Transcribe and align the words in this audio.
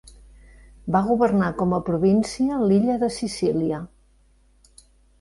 Va 0.95 1.01
governar 1.09 1.51
com 1.59 1.77
a 1.79 1.81
província 1.91 2.59
l'illa 2.65 2.99
de 3.07 3.13
Sicília. 3.21 3.87